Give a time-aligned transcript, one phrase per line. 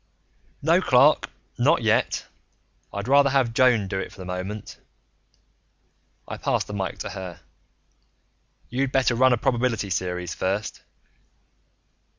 [0.63, 1.29] "No, Clark,
[1.59, 2.25] not yet.
[2.91, 4.79] I'd rather have Joan do it for the moment."
[6.27, 7.41] I passed the mike to her.
[8.69, 10.81] "You'd better run a probability series first."